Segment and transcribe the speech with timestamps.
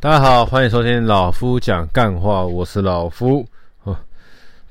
[0.00, 3.44] 大家好，欢迎收听老夫讲干话，我是老夫。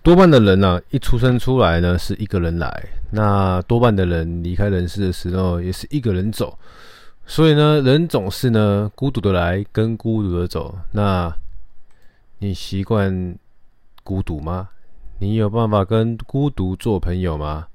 [0.02, 6.58] 多半的人呢、啊，一出生出来呢是一个人来，那多半的人离开人世的时候也是一个人走。
[7.26, 10.74] 所以呢，人总是呢孤独的来，跟孤独的走。
[10.94, 11.36] 那
[12.38, 13.38] 你习惯
[14.06, 14.70] 孤独吗？
[15.20, 17.68] 你有办法跟孤独做朋友吗？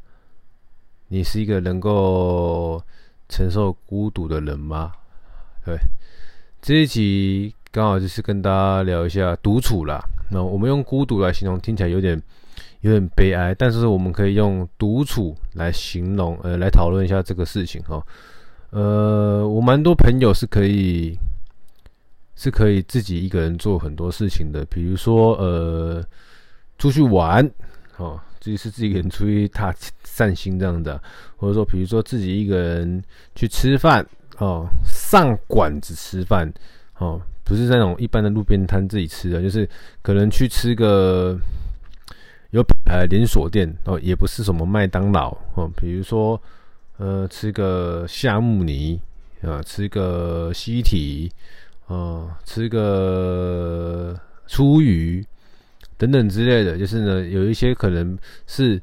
[1.09, 2.83] 你是一个能够
[3.29, 4.93] 承受孤独的人吗？
[5.67, 5.77] 对，
[6.63, 10.01] 这一集刚好就是跟大家聊一下独处啦。
[10.31, 12.17] 那我们用孤独来形容，听起来有点
[12.83, 18.01] 有点悲哀，但是我们可以用独处来形容，呃，来讨论一下这个事情哈。
[18.71, 21.19] 呃，我蛮多朋友是可以
[22.37, 26.01] 是可以自己一个人做很多事情的，比如说呃，
[26.79, 27.45] 出去玩，
[27.97, 31.03] 哦，自己是自己一个人出去踏散心这样的，
[31.37, 33.03] 或者说比如说自己一个人
[33.35, 34.07] 去吃饭。
[34.43, 36.53] 哦，上馆子吃饭，
[36.99, 39.69] 哦，不是那种一般的路边摊自己吃的，就是
[40.03, 41.39] 可能去吃个
[42.51, 46.41] 有品牌连锁店哦，也不是什么麦当劳哦，比如说
[46.97, 49.01] 呃，吃个夏慕尼
[49.43, 51.31] 啊，吃个西提
[51.87, 55.25] 啊，吃个初鱼
[55.97, 58.83] 等等之类的，就是呢，有一些可能是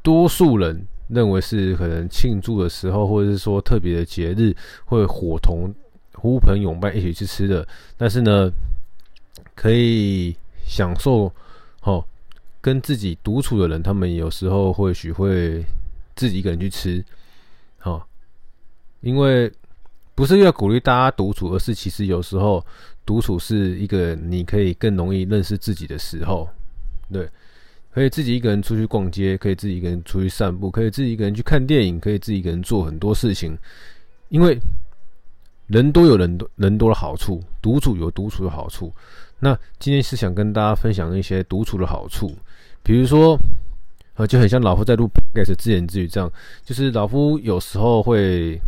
[0.00, 0.86] 多数人。
[1.08, 5.72] 认为是可能庆祝的时候，或者是说特别的节日，会伙同
[6.14, 7.66] 呼朋拥伴一起去吃的。
[7.96, 8.50] 但是呢，
[9.54, 10.34] 可以
[10.66, 11.30] 享受
[11.82, 12.04] 哦，
[12.60, 15.64] 跟自己独处的人，他们有时候或许会
[16.16, 17.04] 自己一个人去吃，
[17.82, 18.02] 哦，
[19.00, 19.52] 因为
[20.14, 22.64] 不是要鼓励大家独处，而是其实有时候
[23.04, 26.48] 独处是一个你可以更容易认识自己的时候，
[27.12, 27.28] 对。
[27.94, 33.56] 可以自己一个人出去逛街，可以自己一个人出去散步，可以自己一个人去看电影，可以自己一个人做很多事情。
[34.30, 34.58] 因为
[35.68, 38.92] 人多有人多人多的好处，独处有独处的好处。
[39.38, 42.36] 那今天是想跟大家分享一些独处的好处，
[42.82, 43.38] 比如说，
[44.16, 46.28] 呃，就很像老夫在录 podcast 自言自语这样，
[46.64, 48.60] 就是老夫有时候会，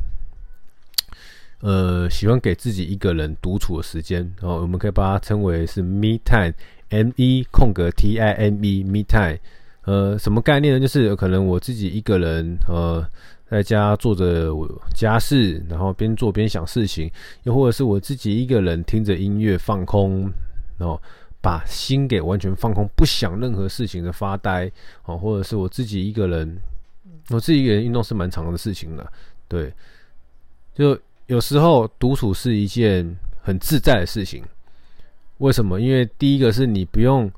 [1.63, 6.55] 呃，喜欢给自己一个人独处的时间，然后我们可以把它称为是 me time。
[6.91, 9.39] M E 空格 T I M E Me Time，
[9.85, 10.81] 呃，什么概念呢？
[10.81, 13.05] 就是可能我自己一个人，呃，
[13.51, 14.53] 在家做着
[14.95, 17.11] 家事，然后边做边想事情，
[17.43, 20.31] 又或者是我自己一个人听着音乐放空，
[20.79, 21.01] 然后
[21.41, 24.71] 把心给完全放空，不想任何事情的发呆，
[25.05, 26.57] 哦，或者是我自己一个人，
[27.31, 29.13] 我自己一个人运动是蛮长的事情的，
[29.49, 29.73] 对，
[30.75, 34.45] 就有时候独处是一件很自在的事情。
[35.39, 35.81] 为什么？
[35.81, 37.31] 因为第一个是你不用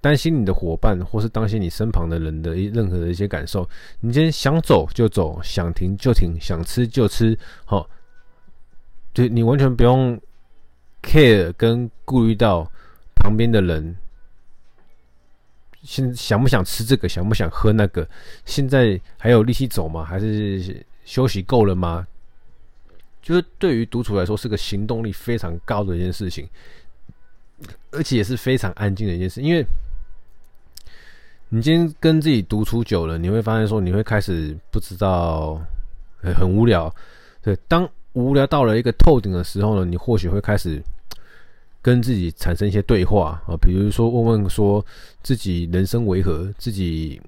[0.00, 3.68] 担心你的伙伴，或是担心你身旁的人的任何的一些感受。
[4.00, 7.88] 你今天想走就走，想停就停，想吃就吃，好，
[9.14, 10.20] 就你完全不用
[11.02, 12.68] care 跟顾虑到
[13.14, 13.96] 旁边的人，
[15.82, 18.08] 现想不想吃这个，想不想喝那个，
[18.44, 20.04] 现在还有力气走吗？
[20.04, 22.04] 还是休息够了吗？
[23.22, 26.48] 就是对于独处来说，是个行动力非常高的一件事情。
[27.92, 29.66] 而且也是非常安静的一件事，因为
[31.50, 35.60] 你今天跟自己独处久了，你会发现说，你会开始不知道，
[36.22, 36.94] 很无聊。
[37.42, 40.82] 对，当无聊到了一个透顶的时候呢，你或许会开始
[41.82, 44.82] 跟自己产生一些对话啊，比如说问问说
[45.22, 47.20] 自己人生为何，自己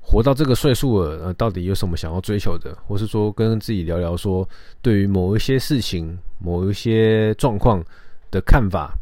[0.00, 4.48] 活到这个岁数了，呃，到底有什么想要追求的，或是说跟自己聊聊说，
[4.82, 7.84] 对于某一些事情、某一些状况。
[8.30, 8.94] 的看法，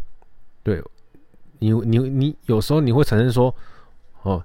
[0.62, 0.82] 对
[1.58, 3.54] 你，你，你有时候你会产生说，
[4.22, 4.42] 哦，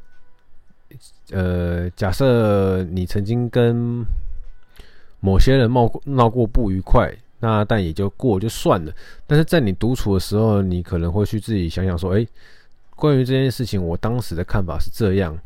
[1.31, 4.05] 呃，假设你曾经跟
[5.19, 8.93] 某些人闹过闹过不愉快，那但也就过就算了。
[9.25, 12.27] 但是在你独处的时候，你可能会去自己想想说，哎，
[12.95, 15.37] 关于这件事情，我当时的看法是这样，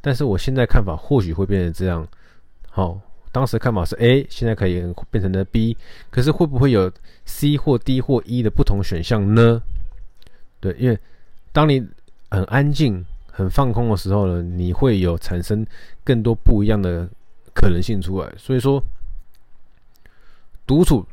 [0.00, 2.06] 但是我现在看法或许会变成这样，
[2.70, 3.00] 好。
[3.34, 4.80] 当时看法是 A，现在可以
[5.10, 5.76] 变成了 B，
[6.08, 6.88] 可是会不会有
[7.26, 9.60] C 或 D 或 E 的不同选项呢？
[10.60, 10.96] 对，因为
[11.50, 11.84] 当你
[12.30, 15.66] 很安静、很放空的时候呢，你会有产生
[16.04, 17.08] 更多不一样的
[17.52, 18.32] 可能性出来。
[18.38, 18.80] 所以说，
[20.64, 21.04] 独处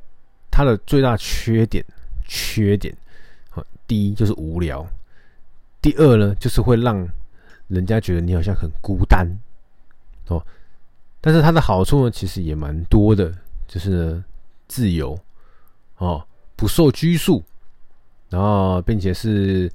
[0.52, 1.84] 它的最大缺点，
[2.28, 2.96] 缺点，
[3.88, 4.86] 第一就是无聊，
[5.82, 7.04] 第二呢就是会让
[7.68, 9.28] 人家觉得你好像很孤单，
[10.28, 10.46] 哦。
[11.22, 13.32] 但是它的好处呢，其实也蛮多的，
[13.68, 14.26] 就是呢，
[14.68, 15.18] 自由
[15.98, 16.26] 哦，
[16.56, 17.44] 不受拘束，
[18.30, 19.72] 然后并且是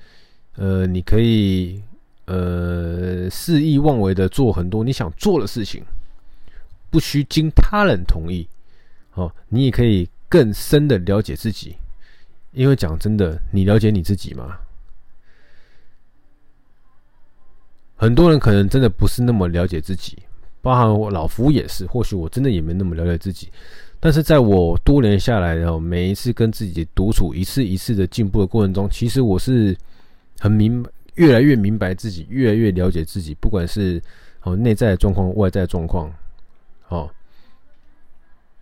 [0.57, 1.81] 呃，你可以
[2.25, 5.85] 呃肆意妄为的做很多你想做的事情，
[6.91, 8.49] 不需经他人同意
[9.15, 11.77] 哦，你也可以更深的了解自己。
[12.53, 14.59] 因为讲真的，你了解你自己吗？
[17.97, 20.19] 很多人可能真的不是那么了解自己，
[20.67, 21.87] 包含我老夫也是。
[21.87, 23.49] 或许我真的也没那么了解自己，
[24.01, 29.77] 但是在我多年下来的每一次跟自己独处，一次一次的进步的过程中，其实我是
[30.41, 30.85] 很明，
[31.15, 34.03] 越来越明白自己，越来越了解自己，不管是
[34.43, 36.13] 哦内在的状况、外在状况，
[36.89, 37.09] 哦。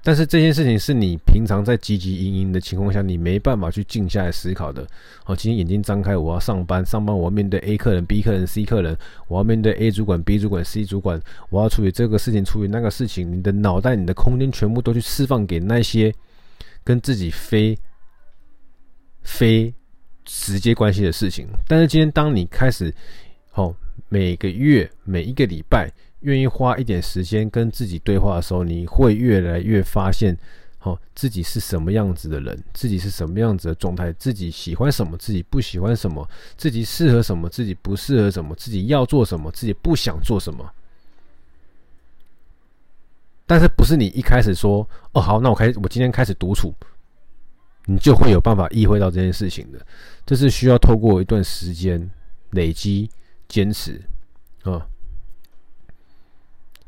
[0.06, 4.86] 但是这件事情是你平常在汲汲营营的情况下，你没办法去静下来思考的。
[5.24, 8.94] 哦，今天眼睛张开，我要上班，上班我要面对 A 客人、B 客人、C 客人，
[9.28, 11.18] 我要面对 A 主管、B 主管、C 主管，
[11.48, 13.32] 我要处理这个事情，处理那个事情。
[13.32, 16.14] 你的脑袋、你的空间全部都去释放给那些
[16.84, 17.74] 跟自己非
[19.22, 19.72] 非
[20.26, 21.48] 直接关系的事情。
[21.66, 22.94] 但是今天，当你开始，
[23.54, 23.74] 哦，
[24.10, 25.90] 每个月、每一个礼拜。
[26.24, 30.36] 愿意花一点时间跟自己对话的时候，你会越来越发现，
[30.80, 40.68] 哦，自己是什么样子的人，自己是什么样子的状态，自己喜欢什么，自己不喜欢什么，自己适合什么，自己不适合什么，自己要做什么，自己不想做什么。
[43.46, 46.74] 但是不是你一开始说，哦，好，那我开，我今天开始独处，
[47.84, 49.78] 你就会有办法意会到这件事情的。
[50.24, 52.10] 这是需要透过一段时间
[52.52, 53.10] 累积、
[53.46, 54.00] 坚持
[54.62, 54.86] 啊。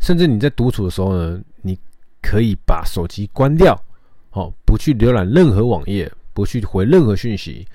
[0.07, 1.77] 甚至你在独处的时候呢，你
[2.23, 3.77] 可以把手机关掉，
[4.31, 7.67] 好，不去浏览任何网页，不去回任何讯息，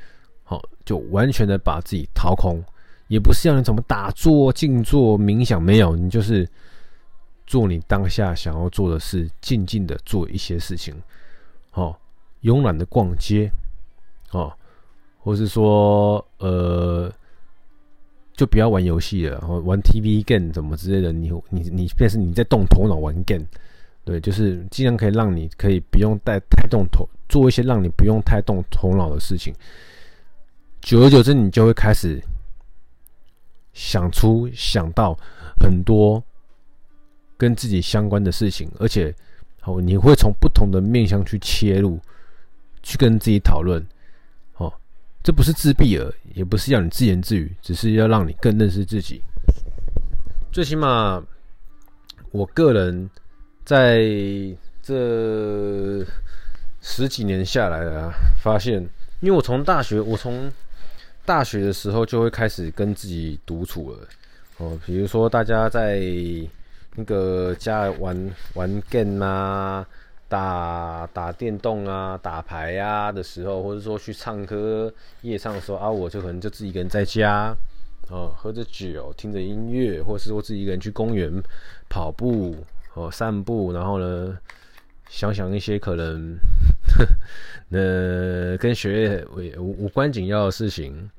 [0.45, 2.63] 好，就完全的把自己掏空，
[3.09, 6.47] 也不是要你怎么打坐、静坐、冥想，没有，你就是
[7.45, 10.95] 做你当下想要做的事，静静的做一些事情，
[11.69, 11.99] 好，
[12.43, 13.51] 慵懒的逛街，
[14.31, 14.53] 哦，
[15.19, 17.11] 或是说，呃。
[18.33, 23.45] 就不要玩游戏了，然后玩 TV game 怎么之类的，你你你，便是你在动头脑玩 game，
[24.03, 29.53] 对，就是尽量可以让你可以不用带太动头，做一些让你不用太动头脑的事情。
[30.81, 32.19] 久而久之，你就会开始
[33.73, 35.15] 想出想到
[35.59, 36.23] 很多
[37.37, 39.13] 跟自己相关的事情，而且
[39.59, 41.99] 好，你会从不同的面向去切入，
[42.81, 43.85] 去跟自己讨论。
[45.23, 49.21] 这不是自闭了，也不是要你自言自语，只是要让你更认识自己。
[50.51, 51.23] 最起码，
[52.31, 53.07] 我个人
[53.63, 54.01] 在
[54.81, 56.03] 这
[56.81, 58.81] 十几年下来啊，发现，
[59.19, 60.51] 因为我从大学，我从
[61.23, 64.07] 大学的时候就会开始跟自己独处了。
[64.57, 66.01] 哦，比如说大家在
[66.95, 69.85] 那个家玩玩 game 啊。
[70.31, 74.89] 打打电动啊，打牌啊的时候，或者说去唱歌
[75.23, 77.53] 夜唱的时候啊，我就可能就自己一个人在家，
[78.09, 81.29] 哦，喝着酒，听着音乐，或是说自己一个人去公园
[81.89, 82.55] 跑步
[82.93, 84.37] 哦，散步，然后呢，
[85.09, 86.37] 想想一些可能，
[87.71, 89.25] 呃，跟学业
[89.57, 91.09] 无无关紧要的事情，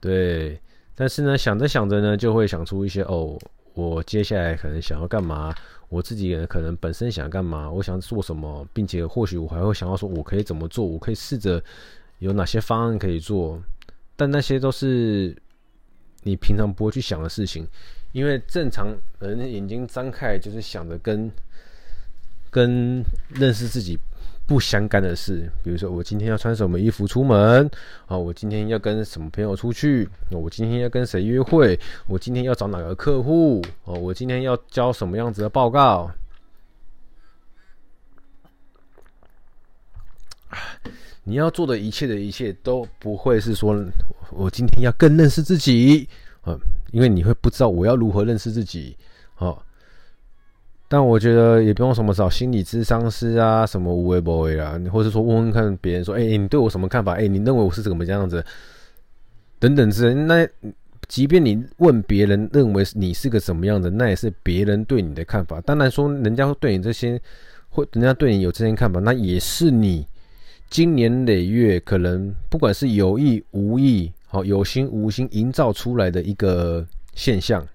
[0.00, 0.56] 对，
[0.94, 3.36] 但是呢，想着想着呢，就会想出一些哦，
[3.74, 5.52] 我接下来可能想要干嘛。
[5.88, 11.62] 我自己可能本身想干嘛，我想做什么，并且或许我还会想要说，我可以怎么做，我可以试着
[12.18, 13.60] 有哪些方案可以做，
[14.16, 15.36] 但那些都是
[16.22, 17.66] 你平常不会去想的事情，
[18.12, 18.88] 因为正常
[19.20, 21.30] 人眼睛张开就是想着跟
[22.50, 23.98] 跟认识自己。
[24.46, 27.68] 不相干的事，比如说我今天要穿什么衣服出门
[28.06, 28.16] 啊？
[28.16, 30.08] 我今天要跟什么朋友出去？
[30.30, 31.78] 我今天要跟谁约会？
[32.06, 33.60] 我今天要找哪个客户？
[33.84, 36.08] 哦，我今天要交什么样子的报告？
[41.24, 43.76] 你要做的一切的一切都不会是说
[44.30, 46.08] 我今天要更认识自己
[46.42, 46.56] 啊，
[46.92, 48.96] 因为你会不知道我要如何认识自己
[49.34, 49.58] 啊。
[50.88, 57.14] 但我觉得也不用什么找心理咨商师啊，什么无为不为啊，或者说问问看别人说，哎、你对我什么看法？
[57.14, 58.44] 哎、你认为我是怎么这样子？
[59.58, 60.14] 等等之类。
[60.14, 60.48] 那
[61.08, 65.60] 即便你问别人认为你是个什么样子，那也是别人对你的看法。
[65.62, 67.20] 当然说人家对你这些，
[67.68, 70.06] 会人家对你有这些看法，那也是你
[70.70, 77.66] 经年累月可能不管是有意无意，好有心无心营造出来的一个现象。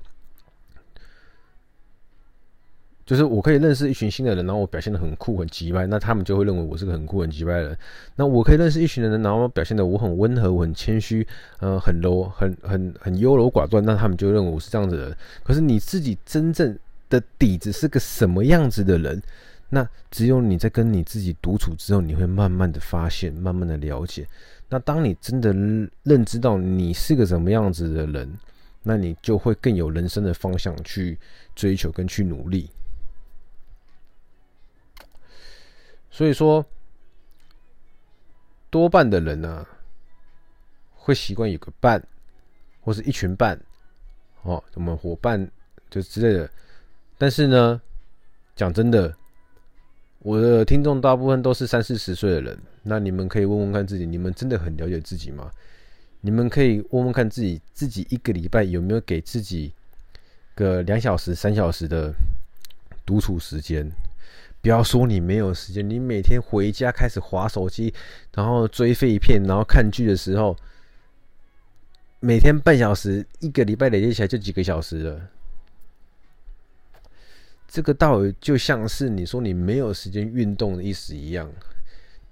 [3.06, 7.78] 就是我可以认识一群新的人，然后我表现得很酷很机掰，那他们就会认为我是个很酷很机掰的人。
[8.16, 11.28] 那我可以认识一群人，然后表现得我很温和、我很谦虚，
[11.60, 15.18] 呃，很柔、很很很优柔寡断，那他们就认为我是这样子的人。
[15.44, 16.78] 可是你自己真正
[17.10, 19.22] 的底子是个什么样子的人？
[19.74, 24.28] 那只有你在跟你自己独处之后，你会慢慢的发现，慢慢的了解。
[24.70, 25.54] 那当你真的
[26.04, 28.30] 认知到你是个什么样子的人，
[28.84, 31.18] 那你就会更有人生的方向去
[31.56, 32.70] 追求跟去努力。
[36.12, 36.64] 所以说，
[38.70, 39.66] 多半的人呢、
[40.94, 42.06] 会习惯有个伴，
[42.82, 43.60] 或是一群伴，
[44.44, 45.50] 哦，什么伙伴
[45.90, 46.52] 就之类的。
[47.18, 47.82] 但是呢，
[48.56, 49.16] 讲真的，
[50.20, 55.50] 我的听众大部分都是三四十岁的人，那你们可以问问看自己，你们真的很了解自己吗？
[56.20, 59.74] 你们可以问问看自己，自己一个礼拜有没有给自己
[60.56, 62.14] 个两小时、三小时的
[63.06, 63.90] 独处时间？
[64.62, 67.92] 不要说你没有时间，你每天回家开始划手机，
[68.36, 70.56] 然后追废片，然后看剧的时候，
[72.20, 75.30] 每天半小时，一个礼拜累积起来就几个小时了。
[77.68, 81.52] 这个道理就像是你说你没有时间运动的意思一样。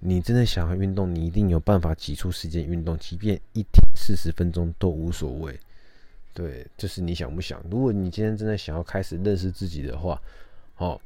[0.01, 5.59] 你真的想要运动，你一定有办法挤出时间运动，即便一天四十分钟都无所谓。
[6.33, 7.61] 对，就是你想不想？
[7.69, 10.21] 如果你今天真的想要开始认识自己的话，
[10.77, 11.01] 哦。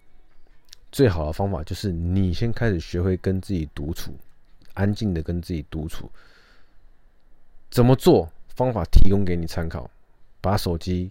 [0.93, 4.15] 最好的方法就是你先开始学会跟自己独处，
[4.75, 6.07] 安静的跟自己独处。
[7.71, 8.31] 怎么做？
[8.55, 9.89] 方法提供给你参考：
[10.39, 11.09] 把手机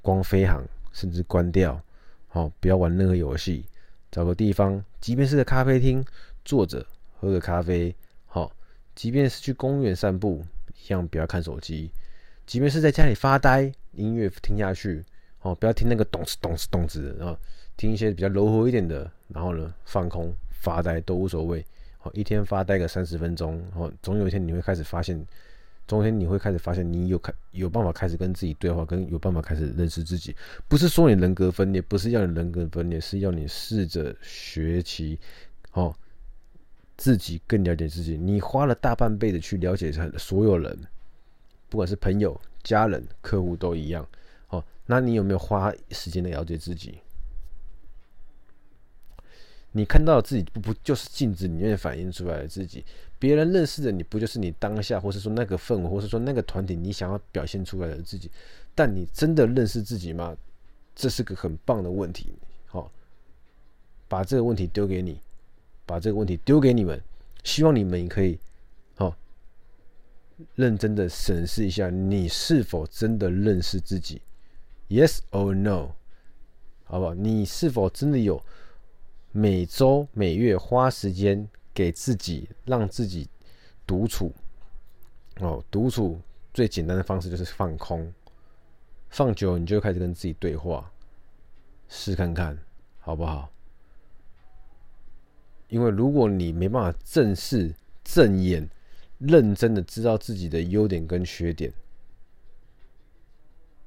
[0.00, 0.64] 光飞航，
[0.94, 1.78] 甚至关掉。
[2.28, 3.66] 好，不要玩任何游戏。
[4.10, 6.02] 找个地方，即便是个咖啡厅，
[6.42, 6.86] 坐着
[7.20, 7.94] 喝个咖啡。
[8.24, 8.50] 好，
[8.94, 10.42] 即便是去公园散步，
[10.82, 11.90] 一样不要看手机。
[12.46, 15.04] 即便是在家里发呆，音乐听下去。
[15.42, 17.38] 哦，不要听那个咚哧咚哧咚哧的，然后。
[17.74, 21.64] 听一些比较柔和一点的，然后呢，放空发呆都无所谓。
[22.02, 25.18] 哦，一天发呆个三十分钟，哦总有一天你会开始发现，
[25.88, 30.36] 总有一天你会开始发现，你有开有办法开始跟自己对话，跟有办法开始认识自己。
[30.68, 35.18] 不是说你人格分裂，不是要你人格分裂，是要你试着学习，
[35.72, 35.92] 哦，
[36.98, 38.18] 自己更了解自己。
[38.18, 40.78] 你花了大半辈子去了解所有人，
[41.70, 44.06] 不管是朋友、家人、客户都一样。
[44.92, 46.98] 那你有没有花时间来了解自己？
[49.70, 52.84] 你看到自己不不就是镜子里面反映出来的自己？
[53.18, 58.30] 别人认识的你不就是你当下，或是说那个氛围，或是说那个团体你想要表现出来的自己？
[58.74, 60.36] 但你真的认识自己吗？
[60.94, 62.34] 这是个很棒的问题。
[62.66, 62.92] 好，
[64.08, 65.18] 把这个问题丢给你，
[65.86, 67.02] 把这个问题丢给你们，
[67.44, 68.38] 希望你们也可以
[68.96, 69.16] 好
[70.54, 74.20] 认真的审视一下，你是否真的认识自己
[74.92, 75.94] ？Yes or no？
[76.84, 77.14] 好不好？
[77.14, 78.44] 你是否真的有？
[79.30, 83.26] 每周、每月花时间给自己，让自己
[83.86, 84.34] 独处。
[85.40, 86.20] 哦，独处
[86.52, 88.12] 最简单的方式就是放空，
[89.08, 90.92] 放久你就开始跟自己对话，
[91.88, 92.58] 试看看
[93.00, 93.50] 好不好？
[95.68, 98.68] 因为如果你没办法正视、正眼、
[99.16, 101.72] 认真的知道自己的优点跟缺点。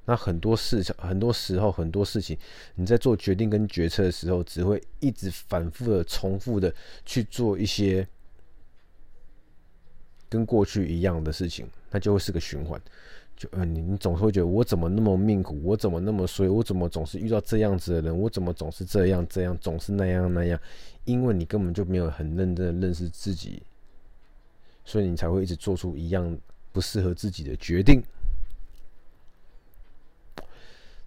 [0.08, 2.38] 那很多事情，很多时候，很多事情，
[2.76, 6.72] 你在做决定跟决策的时候，只会一直反复的、重复的
[7.04, 8.06] 去做一些
[10.28, 12.80] 跟过去一样的事情，那就会是个循环。
[13.36, 20.58] 就嗯，你你总是会觉得我怎么那么命苦，我怎么那么衰，我怎么总是遇到这样子的人，我怎么总是这样这样，总是那样那样，
[21.04, 23.60] 因为你根本就没有很认真的认识自己，
[24.84, 26.38] 所以你才会一直做出一样
[26.72, 28.00] 不适合自己的决定。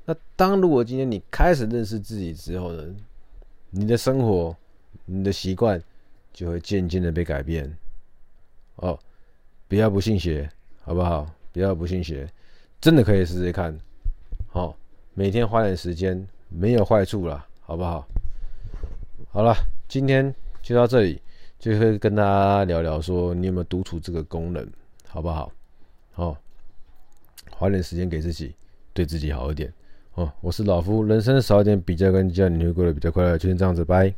[0.10, 2.96] 那当如果今天你开始认识自己之后呢，
[3.70, 4.58] 你的生活、
[5.06, 5.80] 你的习惯
[6.34, 7.72] 就会渐渐的被改变。
[8.78, 8.98] 哦，
[9.68, 10.50] 不要不信邪，
[10.82, 11.32] 好不好？
[11.54, 12.28] 不要不信邪，
[12.82, 13.78] 真的可以试试看。
[14.48, 14.76] 好，
[15.14, 18.08] 每天花点时间，没有坏处啦，好不好？
[19.30, 19.54] 好了，
[19.88, 21.22] 今天就到这里，
[21.60, 24.68] 就会跟大家聊聊说，你有没有独处这个功能，
[25.08, 25.52] 好不好？
[26.16, 26.36] 哦，
[27.52, 28.56] 花点时间给自己，
[28.92, 29.72] 对自己好一点。
[30.20, 33.38] 哦，我是老夫，人生少一点比较跟计较，你会过得比较快乐。
[33.38, 34.14] 就先这样子，拜。